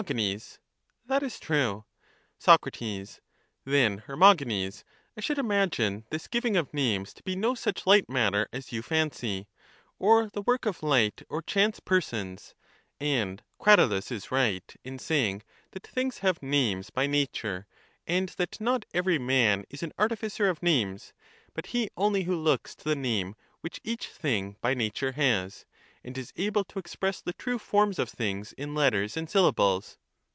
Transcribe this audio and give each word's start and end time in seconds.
That 1.05 1.21
is 1.21 1.39
true. 1.39 1.85
Soc. 2.39 2.67
Then, 3.65 3.99
Hermogenes, 3.99 4.83
I 5.15 5.21
should 5.21 5.37
imagine 5.37 6.05
this 6.09 6.27
giving 6.27 6.57
of 6.57 6.73
names 6.73 7.13
to 7.13 7.21
be 7.23 7.35
no 7.35 7.53
such 7.53 7.85
light 7.85 8.09
matter 8.09 8.47
as 8.51 8.71
you 8.71 8.81
fancy, 8.81 9.47
or 9.99 10.27
the 10.27 10.41
work 10.41 10.65
of 10.65 10.81
light 10.81 11.21
or 11.29 11.43
chance 11.43 11.79
persons; 11.79 12.55
and 12.99 13.43
Cratylus 13.59 14.11
is 14.11 14.31
right 14.31 14.75
in 14.83 14.97
saying 14.97 15.43
that 15.69 15.85
things 15.85 16.17
have 16.17 16.41
names 16.41 16.89
by 16.89 17.05
nature, 17.05 17.67
and 18.07 18.29
that 18.39 18.59
not 18.59 18.85
every 18.95 19.19
man 19.19 19.65
is 19.69 19.83
an 19.83 19.93
artificer 19.99 20.49
of 20.49 20.63
names, 20.63 21.13
but 21.53 21.67
he 21.67 21.91
only 21.95 22.23
who 22.23 22.35
looks 22.35 22.73
to 22.77 22.89
the 22.89 22.95
name 22.95 23.35
which 23.59 23.79
each 23.83 24.07
thing 24.07 24.57
by 24.61 24.73
nature 24.73 25.11
has, 25.11 25.67
and 26.03 26.17
is 26.17 26.33
able 26.35 26.63
to 26.63 26.79
express 26.79 27.21
the 27.21 27.33
true 27.33 27.59
forms 27.59 27.99
of 27.99 28.09
things 28.09 28.53
in 28.53 28.73
letters 28.73 29.15
and 29.15 29.29
syllables. 29.29 29.99